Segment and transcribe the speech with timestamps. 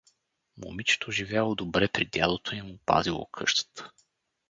[0.57, 3.91] Момичето живяло добре при дядото и му пазило къщата.